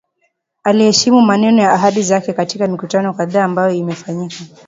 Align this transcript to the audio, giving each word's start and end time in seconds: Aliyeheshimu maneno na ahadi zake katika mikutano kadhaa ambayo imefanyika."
Aliyeheshimu 0.63 1.21
maneno 1.21 1.57
na 1.57 1.71
ahadi 1.71 2.03
zake 2.03 2.33
katika 2.33 2.67
mikutano 2.67 3.13
kadhaa 3.13 3.43
ambayo 3.43 3.71
imefanyika." 3.73 4.35